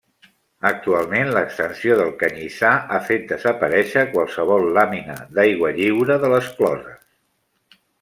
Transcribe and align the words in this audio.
Actualment 0.69 1.29
l’extensió 1.35 1.97
del 1.99 2.09
canyissar 2.23 2.73
ha 2.97 3.03
fet 3.11 3.29
desaparéixer 3.35 4.09
qualsevol 4.17 4.69
làmina 4.81 5.23
d’aigua 5.39 5.75
lliure 5.81 6.21
de 6.27 6.37
les 6.37 6.55
closes. 6.61 7.03